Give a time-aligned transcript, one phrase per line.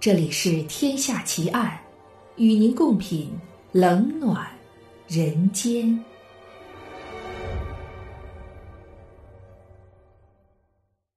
[0.00, 1.78] 这里是《天下奇案》，
[2.42, 3.28] 与您共品
[3.72, 4.48] 冷暖
[5.06, 6.02] 人间。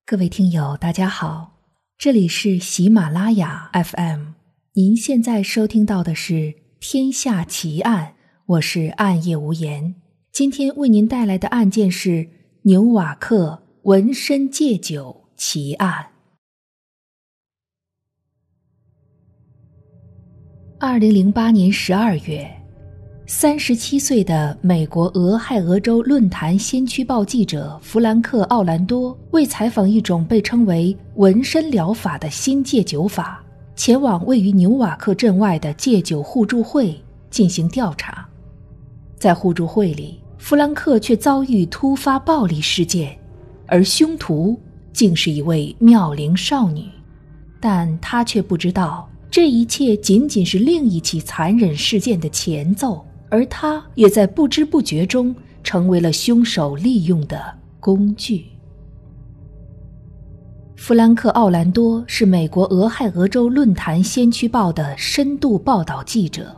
[0.05, 1.54] 各位听友，大家好，
[1.98, 4.34] 这里是喜马拉雅 FM，
[4.73, 6.34] 您现在收听到的是
[6.81, 8.08] 《天下奇案》，
[8.48, 9.95] 我是暗夜无言。
[10.34, 12.27] 今天为您带来的案件是
[12.63, 16.09] 纽瓦克纹身戒酒奇案。
[20.86, 22.46] 二零零八年十二月，
[23.26, 33.41] 三十七岁的美国俄亥俄州论坛先驱报记者弗兰克·奥兰多为采访一种被称为纹身疗法的新戒酒法，
[33.77, 38.27] 前往位于纽瓦克镇外的戒酒互助会进行调查。
[39.18, 43.18] 在互助会里，弗兰克却遭遇突发暴力事件，
[43.68, 44.60] 而凶徒
[44.91, 46.90] 竟是一位妙龄少女，
[47.62, 49.10] 但他却不知道。
[49.34, 57.43] 这一切仅仅是另一起残忍事件的前奏，而他也在不知不觉中成为了凶手利用的
[57.79, 58.45] 工具。
[60.76, 66.56] 弗兰克·奥兰多是美国俄亥俄州论坛先驱报的深度报道记者。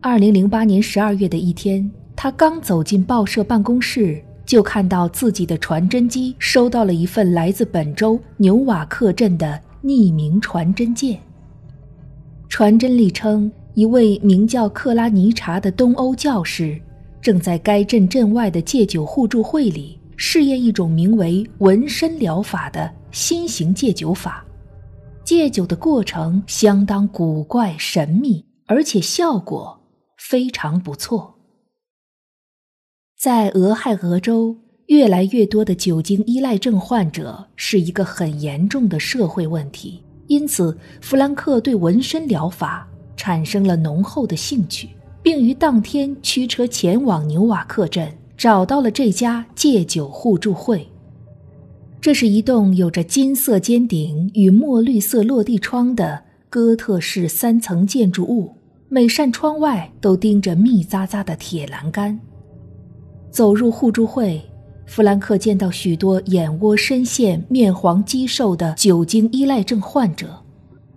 [0.00, 11.16] 二零零八年十二月的一天，他刚走进报社办公室，就看到自己的传真机收到了一份来自本州纽瓦克镇的匿名传真件。
[12.50, 16.78] 传真里称，一位名叫克拉尼查的东欧教师，
[17.22, 24.44] 正在该镇镇外的戒酒互助会里试验一种名为纹身疗法的新型戒酒法。
[25.24, 29.80] 戒酒的过程相当古怪神秘，而且效果
[30.18, 31.36] 非常不错。
[33.16, 34.56] 在俄亥俄州，
[34.86, 40.02] 越来越多的酒精依赖症患者是一个很严重的社会问题。
[40.30, 44.90] 因此，弗兰克对纹身疗法产生了浓厚的兴趣，
[45.24, 50.86] 并于当天驱车前往纽瓦克镇，找到了这家戒酒互助会。
[52.00, 58.54] 这是一栋有着金色尖顶与墨绿色落地窗的哥特式三层建筑物，
[58.88, 62.20] 每扇窗外都钉着密匝匝的铁栏杆。
[63.32, 64.40] 走入互助会。
[64.90, 70.36] 弗兰克见到许多眼窝深陷、面黄肌瘦的酒精依赖症患者，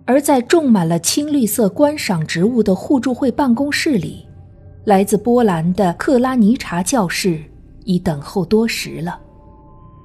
[0.04, 4.26] 而在种满了青绿色观赏植物的互助会办公室里，
[4.82, 7.40] 来自波兰的克拉尼查教士
[7.84, 9.16] 已等候多时了。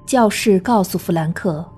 [0.06, 1.68] 教士告诉弗兰克，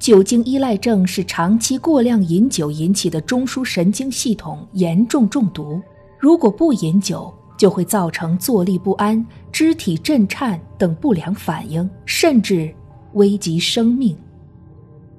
[0.00, 5.80] 酒精依赖症是长期过量饮酒引起的中枢神经系统严重中毒，
[6.18, 7.32] 如果不饮酒。
[7.62, 12.74] 就会造成坐立不安、肢体震颤等不良反应，甚至
[13.12, 14.16] 危及生命。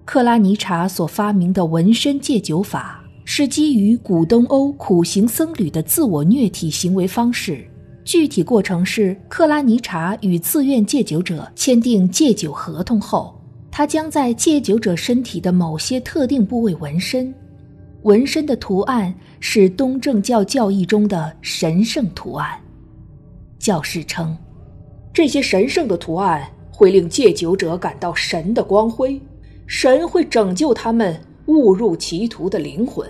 [0.04, 7.66] 克拉尼查所发明的纹身戒酒法是基于古东欧苦行僧侣的自我虐体行为方式。
[8.04, 17.34] 具体过程是：克拉尼查与自愿戒酒者签订戒酒合同后，他将在戒酒者身体的某些特定部位纹身。
[18.04, 22.60] 纹身的图案是东正教教义中的神圣图案。
[23.58, 24.38] 教士称，
[25.14, 29.20] 这些神圣的图案会令戒酒者感到神的光辉，
[29.68, 33.10] 神会拯救他们误入歧途的灵魂。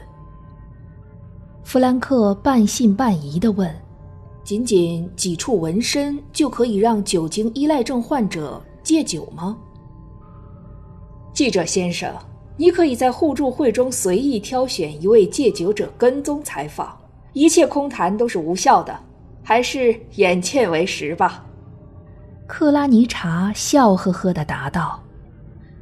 [1.64, 3.74] 弗兰克半信半疑地问
[4.44, 9.58] ：“仅仅几处纹身就可以让酒精依赖症患者戒酒吗？”
[11.34, 12.14] 记者先生。
[12.56, 16.96] 你可以在互助会中随意挑选一位戒酒者跟踪采访，
[17.34, 18.98] 一切空谈都是无效的，
[19.42, 21.44] 还是眼见为实吧。”
[22.46, 25.02] 克拉尼查笑呵呵地答道。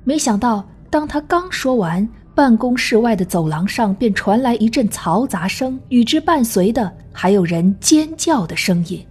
[0.03, 9.05] 没想到，当他刚说完，办公室外的走廊上便传来一阵嘈杂声，与之伴随的还有人尖叫的声音。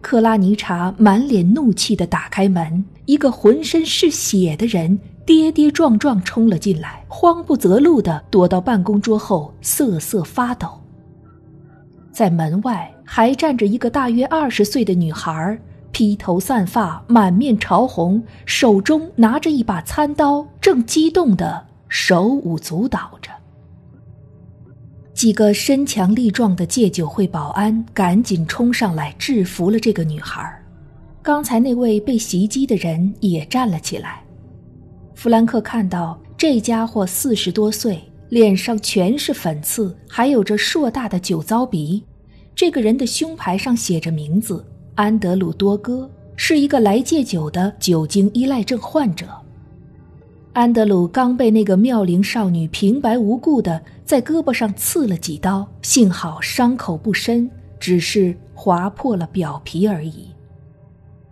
[0.00, 4.98] 克拉尼查满脸怒气地打开门，一个浑身是血的人。
[5.26, 10.68] 跌跌撞撞冲了进来，慌不择路地躲到办公桌后，瑟瑟发抖。
[12.12, 15.58] 在门外还站着一个大约二十岁的女孩，
[15.92, 23.30] 披头散发，满面潮红，手中拿着一把餐刀，正激动地手舞足蹈着。
[25.14, 30.60] 几个身强力壮的戒酒会保安赶紧冲上来制服了这个女孩。
[31.22, 34.23] 刚才那位被袭击的人也站了起来。
[35.24, 37.98] 弗兰克看到这家伙四十多岁，
[38.28, 42.04] 脸上全是粉刺，还有着硕大的酒糟鼻。
[42.54, 44.62] 这个人的胸牌上写着名字
[44.96, 49.26] 安德鲁多戈，是一个来戒酒的酒精依赖症患者。
[50.52, 57.50] 安德鲁刚被那个妙龄少女平白无故的在胳膊上刺了几刀，幸好伤口不深，
[57.80, 60.28] 只是划破了表皮而已。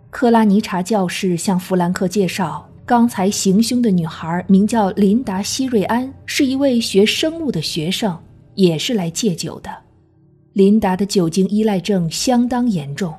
[0.09, 8.19] 克拉尼查教士向弗兰克介绍，刚才行凶的女孩名叫琳达·希瑞安，是一位学生物的学生，
[8.55, 9.71] 也是来戒酒的。
[10.51, 13.15] 琳达的酒精依赖症相当严重，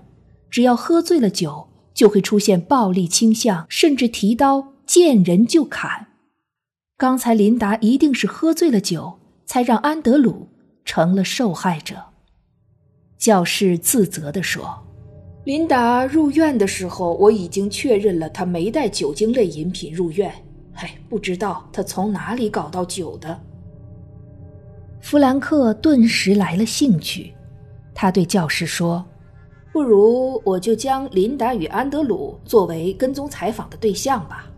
[0.50, 4.74] 只要喝醉了酒，就会出现暴力倾向，甚至提刀。
[4.86, 6.08] 见人就砍，
[6.98, 10.50] 刚才琳达一定是喝醉了酒，才让安德鲁
[10.84, 11.96] 成了受害者。
[13.16, 14.86] 教士自责地说
[15.44, 20.32] ：“琳达入院的时候，我已经确认了她没带酒精类饮品入院。
[20.72, 23.38] 哎，不知道她从哪里搞到酒的。”
[25.02, 27.34] 弗兰克顿时来了兴趣，
[27.92, 29.04] 他对教师说
[29.70, 34.50] ：“不如我就将琳达与安德鲁作为跟踪采访的对象吧。”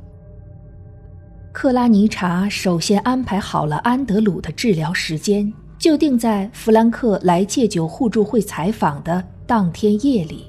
[1.53, 10.47] 克拉尼查首先安排好了安德鲁的治疗时间，就定在弗兰克来戒酒互助会采访的当天夜里。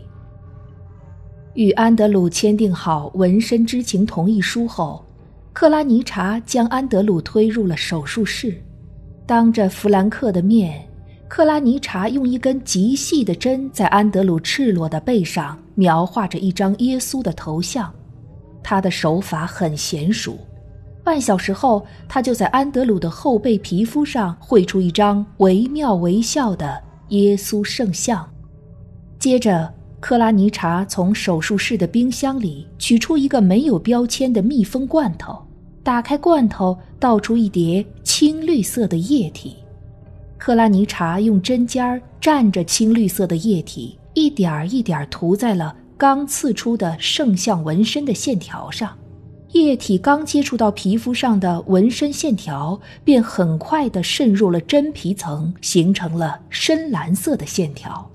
[1.57, 5.03] 与安德鲁签订好纹身知情同意书后，
[5.53, 8.61] 克拉尼查将安德鲁推入了手术室，
[9.25, 10.87] 当着弗兰克的面，
[11.27, 17.91] 克拉尼查用一根极细的针在安德鲁赤裸的背上描画着一张耶稣的头像，
[18.61, 20.37] 他的手法很娴熟。
[21.03, 26.79] 半小时后，他就在安德鲁的后背皮肤上绘出一张惟妙惟肖的
[27.09, 28.29] 耶稣圣像。
[29.17, 35.37] 接着，克拉尼查从手术室的冰箱里取出一个没有标签的密封罐头，
[35.83, 39.57] 打开罐头，倒出一叠青绿色的液体。
[40.37, 48.95] 克拉尼查用针尖儿蘸着青绿色的液体，一点儿一点儿涂在了刚刺出的圣像纹身的线条上。
[49.53, 58.07] 液体刚接触到皮肤上的纹身线条，便很快地渗入了真皮层，形成了深蓝色的线条。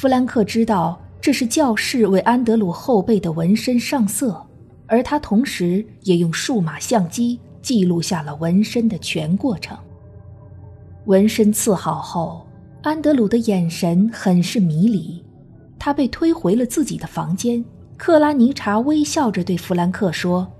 [0.00, 4.42] 弗兰克知道这是教士为安德鲁后背的纹身上色，
[4.86, 9.76] 而他同时也用数码相机记录下了纹身的全过程。
[11.04, 12.46] 纹身刺好后，
[12.82, 15.22] 安德鲁的眼神很是迷离，
[15.78, 17.62] 他被推回了自己的房间。
[17.98, 20.50] 克拉尼查微笑着对弗兰克说：“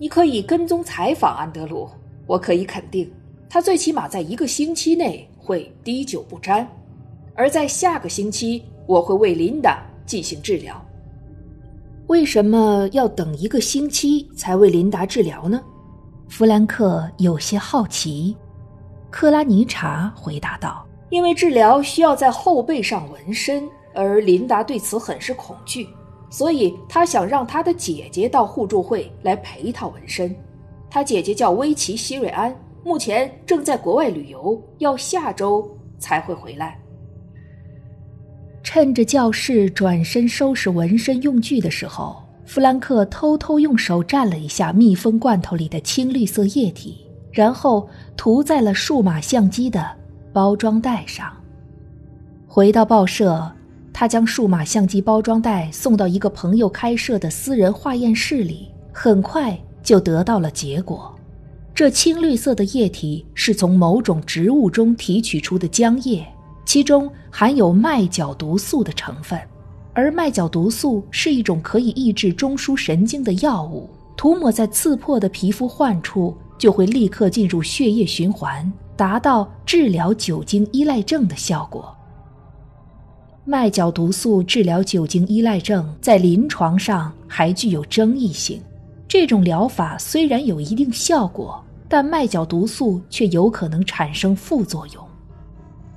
[0.00, 1.86] 你可以跟踪采访安德鲁，
[2.26, 3.12] 我可以肯定，
[3.46, 6.66] 他最起码在一个星期内会滴酒不沾。
[7.40, 10.78] 而在下个星期，我会为琳达进行治疗。
[12.08, 15.58] 为什么要等一个星期才为琳达治疗呢？”
[16.28, 18.36] 弗兰克有些好奇。
[19.08, 25.88] 克拉尼查回答道：“因为治疗需要在后背上纹身，而琳达对此很是恐惧。”
[26.28, 30.36] 所以他想让他的姐姐到互助会来陪他纹身。
[30.90, 32.54] 他姐姐叫威奇·希瑞安，
[32.84, 35.66] 目前正在国外旅游，要下周
[35.98, 36.78] 才会回来。
[38.72, 49.84] 趁着教室转身收拾纹身用具的时候，弗兰克偷偷用手蘸了一下密封罐头里的青绿色液体，然后涂在了数码相机的
[50.32, 51.36] 包装袋上。
[52.46, 53.50] 回到报社。
[53.92, 61.12] 他将数码相机包装袋送到一个朋友开设的私人化验室里，很快就得到了结果。
[61.74, 66.24] 这青绿色的液体是从某种植物中提取出的浆液，
[66.70, 69.36] 其中含有麦角毒素的成分。
[69.92, 81.92] 而麦角毒素是一种可以抑制中枢神经的药物，涂抹在刺破的皮肤患处，就会立刻进入血液循环，达到治疗酒精依赖症的效果。
[83.44, 88.62] 麦角毒素治疗酒精依赖症在临床上还具有争议性。
[89.08, 95.09] 这种疗法虽然有一定效果，但麦角毒素却有可能产生副作用。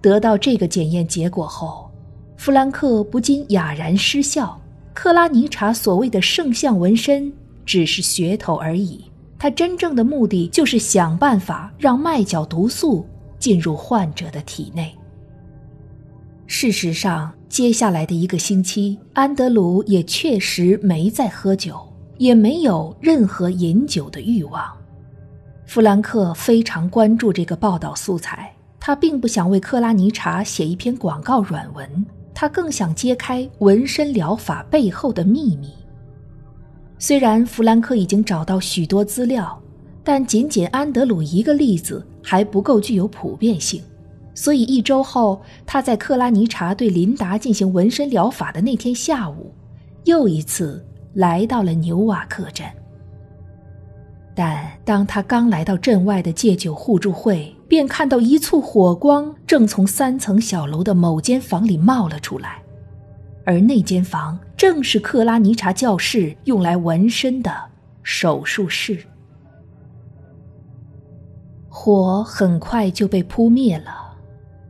[0.03, 1.89] 得到这个检验结果后，
[2.38, 4.60] 弗兰克不禁哑然失笑。
[4.93, 7.33] 克拉尼查所谓的圣像纹身
[7.65, 9.03] 只是噱头而已，
[9.39, 13.03] 他真正的目的就是想办法让麦角毒素
[13.39, 14.93] 进入患者的体内。
[16.45, 17.33] 事实上。
[17.53, 21.79] 接下来的一个星期，安德鲁也确实没再喝酒，
[22.17, 24.75] 也没有任何饮酒的欲望。
[25.67, 28.51] 弗兰克非常关注这个报道素材，
[28.86, 35.70] 他并不想为克拉尼查写一篇广告软文，他更想揭开纹身疗法背后的秘密。
[37.00, 39.58] 虽然弗兰克已经找到许多资料，
[40.04, 43.82] 但仅仅安德鲁一个例子还不够具有普遍性。
[44.36, 49.54] 所以一周后，他在克拉尼查对琳达进行纹身疗法的那天下午，
[50.04, 52.68] 又一次来到了纽瓦克镇。
[54.36, 62.62] 但当他刚来到镇外的戒酒互助会，便看到一簇火光正从三层小楼的某间房里冒了出来，
[63.48, 67.51] 而那间房正是克拉尼查教室用来纹身的
[68.03, 69.00] 手术室。
[71.68, 74.18] 火很快就被扑灭了，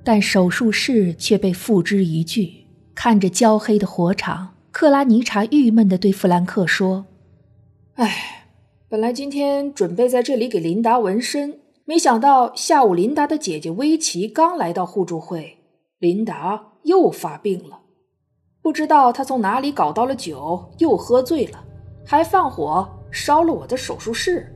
[0.01, 2.65] 但手术室却被付之一炬。
[2.95, 7.05] 看着焦黑的火场，克拉尼查郁闷地对弗兰克说
[7.95, 8.45] ：“唉，
[8.88, 15.57] 本来今天准备在这里给琳达纹身，没想到下午琳达的姐姐薇琪刚来到互助会，
[15.99, 17.81] 琳达又发病了。
[18.61, 21.63] 不知道她从哪里搞到了酒，又喝醉了，
[22.05, 24.53] 还放火烧了我的手术室。”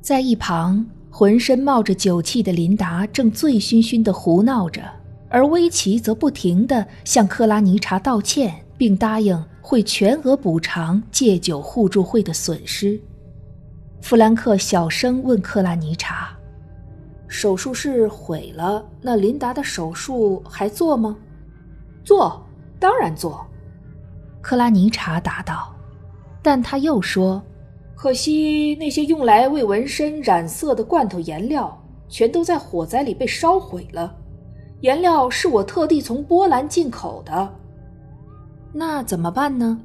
[0.00, 0.84] 在一旁。
[1.10, 4.82] 浑身冒着酒气的琳达正醉醺醺的胡闹着，
[5.30, 13.00] 而威奇则不停的向克拉尼查道歉，并答应会全额补偿戒酒互助会的损失。
[14.00, 16.36] 弗兰克小声问克拉尼查
[17.28, 21.16] ：“手术室毁了，那琳达的手术还做吗
[22.04, 22.42] ？”“做，
[22.78, 23.46] 当然做。”
[24.40, 25.74] 克拉尼查答道。
[26.40, 27.42] 但他又说。
[27.94, 31.76] 可惜那些用来为纹身染色的罐头颜料
[32.08, 34.14] 全都在火灾里被烧毁了。
[34.82, 37.52] 颜料是我特地从波兰进口的，
[38.72, 39.80] 那怎么办呢？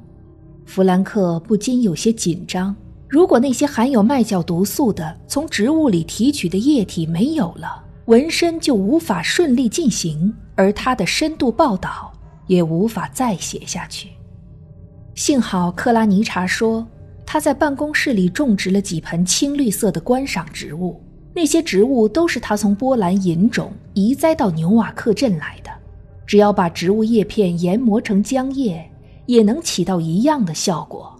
[0.64, 2.74] 弗兰克不禁有些紧张。
[3.14, 12.12] 如果那些含有麦角毒素的从植物里提取的液体没有了，纹身就无法顺利进行，而他的深度报道
[12.48, 14.08] 也无法再写下去。
[15.14, 16.84] 幸好克拉尼查说。
[17.24, 21.00] 他在办公室里种植了几盆青绿色的观赏植物，
[21.32, 25.70] 那些植物都是他从波兰引种移栽到纽瓦克镇来的。
[26.26, 28.84] 只要把植物叶片研磨成浆液，
[29.26, 31.13] 也能起到一样的效果。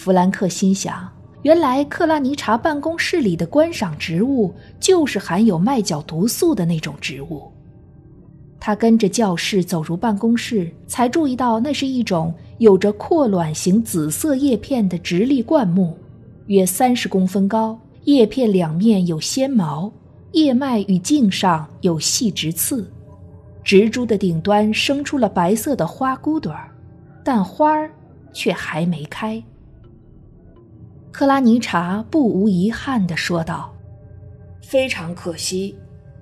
[0.00, 1.06] 弗兰克心想：
[1.42, 7.52] 原来克拉尼查办公室里的观赏植物就是含有麦角毒素的那种植物。
[8.58, 12.32] 他跟着教室走入办公室，才注意到那是一种。
[12.56, 15.94] 有着阔卵形紫色叶片的直立灌木，
[16.46, 19.92] 约三十公分高，叶片两面有纤毛，
[20.32, 22.90] 叶脉与茎上有细直刺，
[23.62, 26.70] 植株的顶端生出了白色的花骨朵儿，
[27.22, 27.90] 但花儿
[28.32, 29.42] 却还没开。
[31.12, 33.72] 克拉尼查不无遗憾地说道
[34.62, 35.76] ：“非常可惜，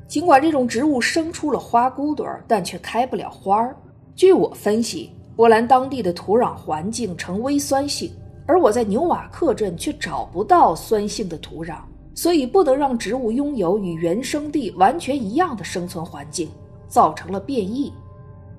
[0.07, 3.77] 尽管这种植物生出了花骨朵儿，但却开不了花儿。
[4.15, 8.11] 据我分析。”波兰当地的土壤环境呈微酸性，
[8.45, 11.77] 而我在纽瓦克镇却找不到酸性的土壤，
[12.13, 16.51] 所以不能让植物拥有与原生地完全一样的生存环境，
[16.89, 17.93] 造成了变异。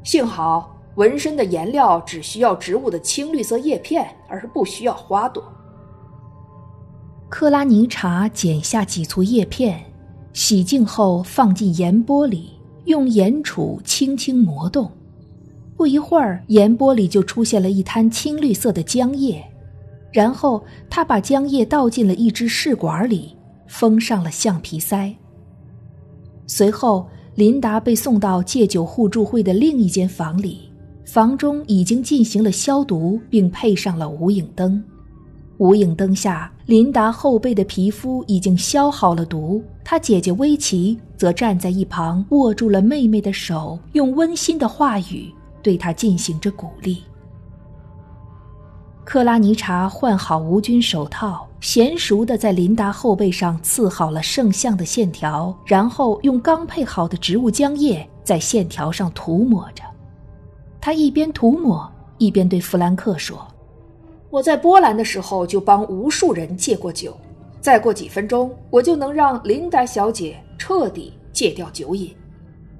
[0.04, 5.44] 幸好纹身的颜料只需要植物的青绿色叶片，而不需要花朵。
[7.30, 9.80] 克拉尼查剪下几簇叶片，
[10.34, 12.50] 洗净后放进盐钵里，
[12.86, 14.90] 用盐杵轻轻磨动。
[15.78, 19.46] 不一会儿，盐钵里就出现了一滩青绿色的浆液，
[20.12, 23.36] 然后他把浆液倒进了一只试管里，
[23.68, 25.16] 封上了橡皮塞。
[26.48, 30.72] 随后，琳达被送到戒酒互助会的另一间房里，
[31.06, 34.84] 房中已经进行了消毒，并配上了无影灯。
[35.60, 45.34] 无影灯下，琳达后背的皮肤已经消好了毒，她姐姐薇琪则站在一旁，握住了妹妹的手，用温馨的话语。
[45.64, 47.02] 对她进行着鼓励。
[49.04, 59.84] 克拉尼查换好无菌手套，娴熟地在琳达后背上刺好了圣像的线条，然后用刚配好的植物浆液在线条上涂抹着。
[60.80, 63.44] 他一边涂抹，一边对弗兰克说
[64.30, 67.18] ：“我在波兰的时候就帮无数人戒过酒，
[67.60, 72.16] 再过几分钟，我就能让琳达小姐彻底戒掉酒瘾。”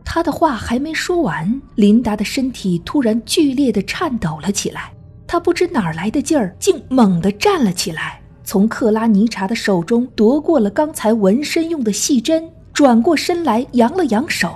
[0.06, 4.92] 他的话还没说完，琳达的身体突然剧烈的颤抖了起来。
[5.28, 14.52] 她不知哪来的劲儿，竟猛地站了起来，从克拉尼查的手中夺过了刚才纹身用的细针，转过身来，扬了扬手，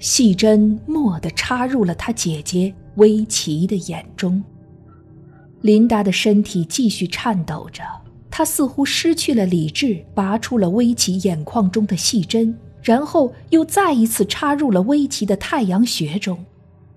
[0.00, 4.42] 细针蓦地插入了他姐姐薇琪的眼中。
[5.62, 7.82] 琳达的身体继续颤抖着，
[8.30, 12.54] 她似乎失去了理智，拔出了薇琪眼眶中的细针。
[12.82, 16.44] 然后又再一次插入了威奇的太阳穴中，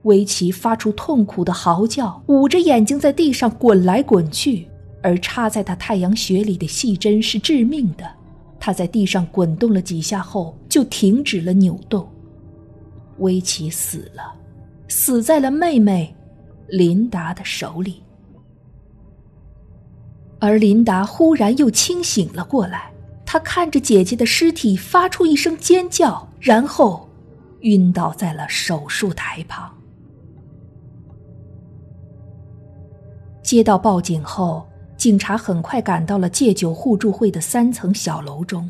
[0.02, 4.68] 威奇发出痛苦的嚎叫，捂着眼睛在地上滚来滚去。
[5.04, 8.12] 而插在他太阳穴里的细针是致命的，
[8.60, 12.10] 他在地上滚动了几下后就停止了扭动。
[13.20, 14.34] 威奇死了，
[14.88, 16.16] 死在了妹妹
[16.68, 18.02] 琳达的手里。
[20.46, 22.92] 而琳达忽然又清醒了过来，
[23.26, 27.10] 她看着姐姐的尸体，发出一声尖叫，然后
[27.62, 29.72] 晕倒在了手术台旁。
[33.42, 38.70] 接到报警后，警察很快赶到了戒酒互助会的三层小楼中。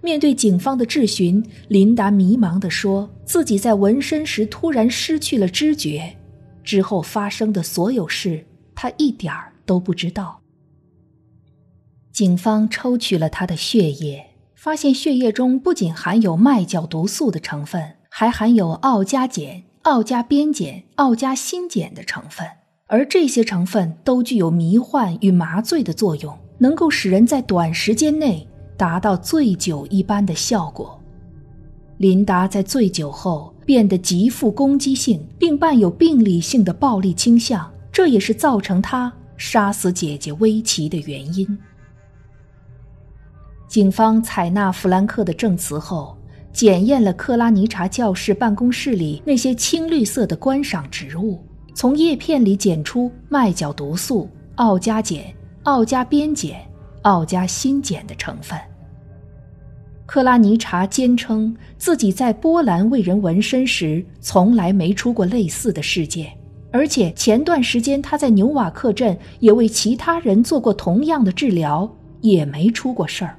[0.00, 6.16] 面对警方的质询，琳达迷茫地说自己在纹身时突然失去了知觉，
[6.64, 10.41] 之后发生的所有事，她一点儿都不知道。
[12.12, 22.46] 警方抽取了他的血液，发现血液中不仅含有麦角毒素的成分，还含有奥加碱、奥加边碱、奥加辛碱的成分。
[22.86, 31.00] 而这些成分都具有迷幻与麻醉的作用，能够使人在短时间内达到醉酒一般的效果。
[31.96, 41.58] 琳达在醉酒后变得极富攻击性，并伴有病理性的暴力倾向，这也是造成她杀死姐姐薇琪的原因。
[43.72, 46.14] 警方采纳弗兰克的证词后，
[46.52, 51.42] 检验了克拉尼查教室办公室里那些青绿色的观赏植物。
[51.74, 55.20] 从叶片里检出麦角毒素、奥加碱、
[55.62, 56.50] 奥加边碱、
[57.00, 58.60] 奥加辛碱的成分。
[60.04, 66.30] 克拉尼查坚称自己在波兰为人纹身时从来没出过类似的事件，
[66.70, 73.38] 而且前段时间他在纽瓦克镇也为其他人做过同样的治疗，也没出过事儿。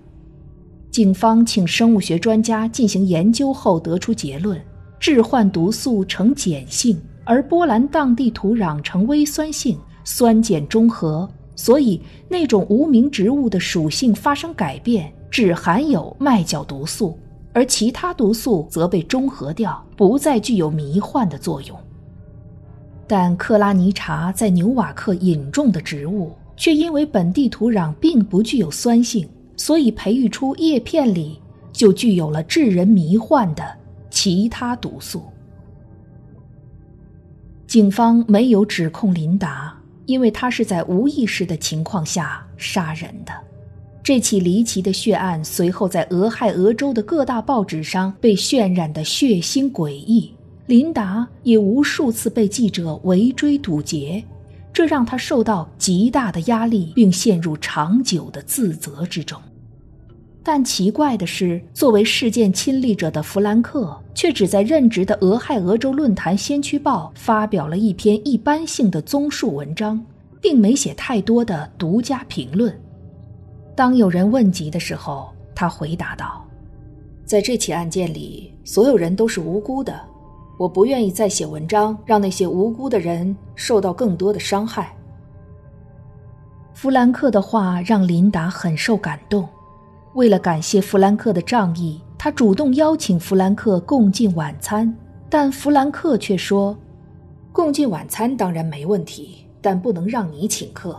[0.93, 4.61] 警方请生物学专家进行研究后得出结论：
[4.99, 6.95] 致幻毒素呈碱性。
[7.25, 17.17] 而波兰当地土壤呈微酸性，酸碱中和，所以那种无名植物的属性发生改变，只含有麦角毒素，
[17.53, 21.75] 而其他毒素则被中和掉，不再具有迷幻的作用。
[23.07, 31.39] 但克拉尼查在纽瓦克引种的植物，却因为本地土壤并不具有酸性，所以培育出叶片里
[31.71, 33.63] 就具有了致人迷幻的
[34.09, 35.23] 其他毒素。
[37.67, 43.33] 警方没有指控琳达，因为她是在无意识的情况下杀人的。
[44.03, 50.29] 这起离奇的血案随后在俄亥俄州的各大报纸上被渲染的血腥诡异，
[50.65, 54.23] 琳达也无数次被记者围追堵截，
[54.83, 59.41] 这让他受到极大的压力，并陷入长久的自责之中。
[60.43, 70.05] 但奇怪的是，作为事件亲历者的弗兰克，却只在任职的俄亥俄州论坛先驱报发表了一篇一般性的综述文章，
[70.41, 72.77] 并没写太多的独家评论。
[73.77, 76.45] 当有人问及的时候，他回答道
[77.23, 79.97] ：“在这起案件里，所有人都是无辜的，
[80.63, 84.95] 我不愿意再写文章，让那些无辜的人受到更多的伤害。”
[86.73, 89.45] 弗兰克的话让琳达很受感动。
[90.13, 94.95] 为了感谢弗兰克的仗义，他主动邀请弗兰克共进晚餐，
[95.29, 96.77] 但弗兰克却说
[97.51, 100.97] ：“共进晚餐当然没问题，但不能让你请客。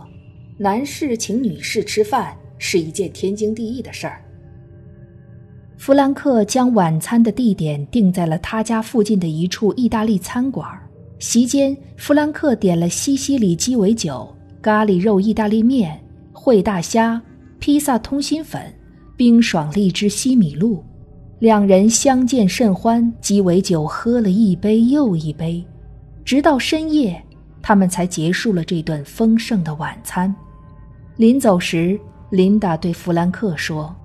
[0.59, 4.21] 男士请女士吃饭是一件天经地义的事儿。”
[5.77, 10.67] 弗兰克将晚餐的地点定在了他家附近的一处意大利餐馆。
[11.19, 15.99] 席间，弗兰克点了西西里鸡尾酒、咖喱肉意大利面、
[16.33, 17.21] 烩大虾、
[17.59, 18.61] 披萨通心粉。
[19.17, 20.83] 冰爽荔枝西米露，
[21.39, 25.65] 两人相见甚欢，鸡尾酒喝了一杯又一杯，
[26.25, 27.23] 直到深夜，
[27.61, 30.35] 他们才结束了这顿丰盛的晚餐。
[31.15, 31.97] 临走时，
[32.29, 33.95] 琳达对弗兰克说：“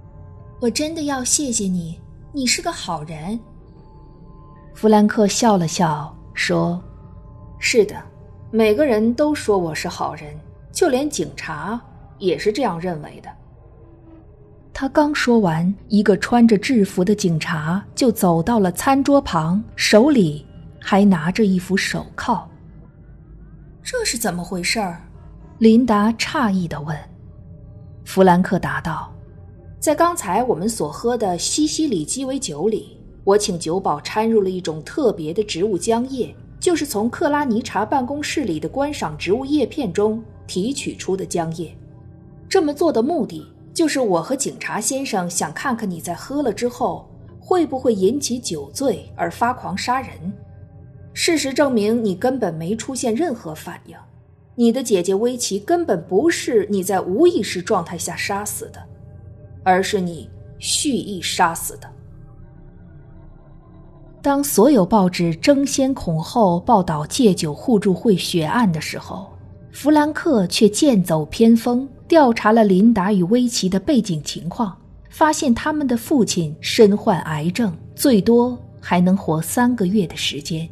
[0.60, 1.98] 我真的要谢谢你，
[2.32, 3.40] 你是个好人。”
[4.74, 6.82] 弗兰克笑了笑说
[7.58, 7.96] ：“是的，
[8.50, 10.38] 每个人都说我是好人，
[10.70, 11.80] 就连警察
[12.18, 13.30] 也是这样认为的。”
[14.72, 20.46] 他刚说完，一个穿着制服的警察就走到了餐桌旁，手里
[20.80, 22.48] 还拿着一副手铐。
[23.82, 25.02] 这是怎么回事儿？
[25.58, 26.96] 琳达诧异地问。
[28.04, 29.12] 弗兰克答道
[29.80, 41.74] ：“在刚才我们所喝的西西里鸡尾酒里，我请酒保掺入了一种特别的植物浆液，就是从克拉尼查办公室里的观赏植物叶片中提取出的浆液。
[42.46, 50.10] 这么做的目的。”就是我和警察先生想看看你在喝了之后会不会引起酒醉而发狂杀人。
[51.14, 53.96] 事实证明，你根本没出现任何反应。
[54.56, 58.84] 你的姐姐薇琪根本不是你在无意识状态下杀死的，
[59.62, 61.88] 而是你蓄意杀死的。
[64.22, 69.30] 当所有报纸争先恐后报道戒酒互助会血案的时候，
[69.72, 71.88] 弗兰克却剑走偏锋。
[72.06, 74.76] 调查了琳达与威奇的背景情况，
[75.10, 80.68] 发现他们的父亲身患癌症，最多还能活三个月的时间，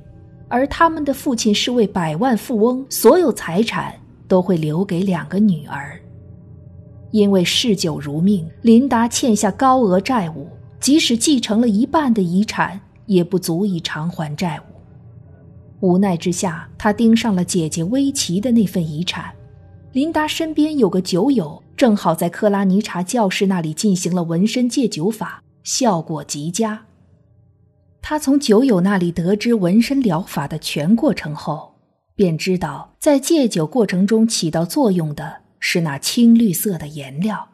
[0.49, 3.95] 而他们的父亲是位百万富翁，所有财产
[4.27, 5.97] 都会留给两个女儿。
[7.11, 14.63] 因为嗜酒如命，琳达欠下高额债务，即使继承了一半的遗产，也不足以偿还债务。
[15.81, 19.33] 无奈之下，他盯上了姐姐威奇的那份遗产。
[19.93, 26.85] 琳达身边有个酒友，正好在克拉尼查教士那里进行了纹身戒酒法，效果极佳。
[28.03, 31.75] 他从酒友那里得知纹身疗法的全过程后，
[32.15, 37.49] 便知道在戒酒过程中起到作用的是那青绿色的颜料。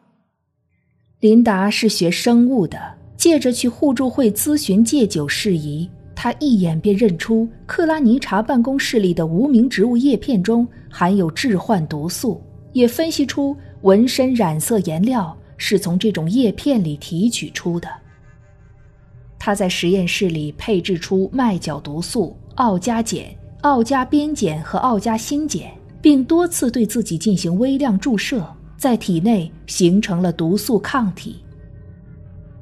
[1.19, 5.89] 琳达是学生物的，借着去互助会咨询戒酒事宜。
[6.15, 12.41] 他一眼便认出克拉尼查办公室里的无名植物叶片中含有致幻毒素，
[12.71, 17.89] 也分析出纹身染色颜料是从这种叶片里提取出的。
[19.37, 23.23] 他在实验室里配制出麦角毒素、奥加碱、
[23.61, 25.63] 奥加边碱和奥加辛碱，
[26.05, 28.45] 并多次对自己进行微量注射，
[28.77, 31.37] 在体内形成了毒素抗体。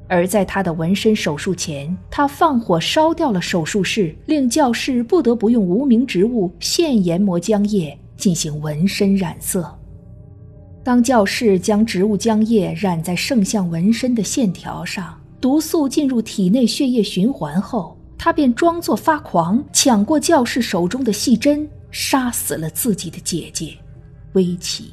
[0.08, 9.70] 而在他的纹身手术前，他放火烧掉了手术室，令教室不得不用无名植物现研磨浆液进行纹身染色。
[10.82, 23.78] 当教室将植物浆液染在圣像纹身的线条上，毒素进入体内血液循环后，他便装作发狂，抢过教室手中的细针，杀死了自己的姐姐，
[24.32, 24.92] 威奇。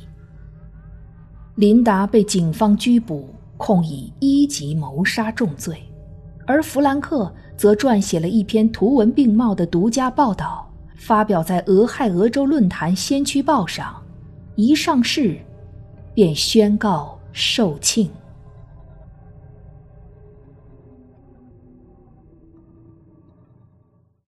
[1.55, 3.27] 琳达被警方拘捕。
[3.57, 5.79] 控以一级谋杀重罪，
[6.47, 14.01] 而弗兰克则撰写了一篇图文并茂的独家报道，发表在俄亥俄州论坛先驱报上，
[14.55, 15.37] 一上市，
[16.15, 18.09] 便宣告售罄。